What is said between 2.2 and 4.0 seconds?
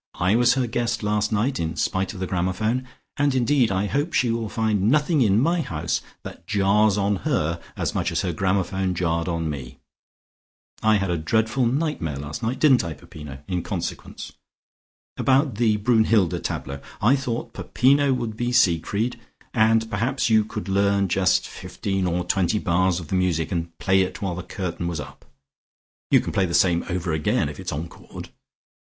gramophone, and indeed I